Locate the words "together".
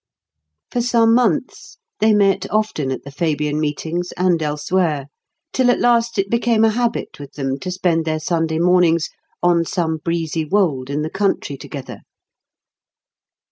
11.55-11.99